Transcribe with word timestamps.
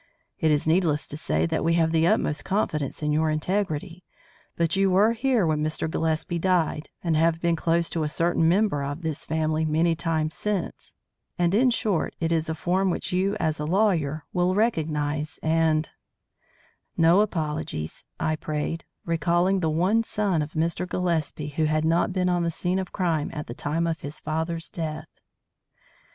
It 0.39 0.49
is 0.49 0.65
needless 0.67 1.05
to 1.09 1.15
say 1.15 1.45
that 1.45 1.63
we 1.63 1.75
have 1.75 1.91
the 1.91 2.07
utmost 2.07 2.43
confidence 2.43 3.03
in 3.03 3.11
your 3.11 3.29
integrity, 3.29 4.03
but 4.55 4.75
you 4.75 4.89
were 4.89 5.11
here 5.13 5.45
when 5.45 5.63
Mr. 5.63 5.87
Gillespie 5.87 6.39
died, 6.39 6.89
and 7.03 7.15
have 7.15 7.39
been 7.39 7.55
close 7.55 7.87
to 7.91 8.01
a 8.01 8.09
certain 8.09 8.49
member 8.49 8.81
of 8.83 9.03
this 9.03 9.27
family 9.27 9.63
many 9.63 9.93
times 9.93 10.33
since 10.33 10.95
and, 11.37 11.53
in 11.53 11.69
short, 11.69 12.15
it 12.19 12.31
is 12.31 12.49
a 12.49 12.55
form 12.55 12.89
which 12.89 13.11
you 13.13 13.35
as 13.35 13.59
a 13.59 13.65
lawyer 13.65 14.25
will 14.33 14.55
recognise 14.55 15.39
and" 15.43 15.91
"No 17.07 17.21
apologies," 17.21 18.03
I 18.19 18.37
prayed, 18.37 18.85
recalling 19.05 19.59
the 19.59 19.69
one 19.69 20.01
son 20.01 20.41
of 20.41 20.53
Mr. 20.53 20.89
Gillespie 20.89 21.49
who 21.49 21.65
had 21.65 21.85
not 21.85 22.11
been 22.11 22.27
on 22.27 22.41
the 22.41 22.49
scene 22.49 22.79
of 22.79 22.91
crime 22.91 23.29
at 23.33 23.45
the 23.45 23.53
time 23.53 23.85
of 23.85 24.01
his 24.01 24.19
father's 24.19 24.71
death. 24.71 25.19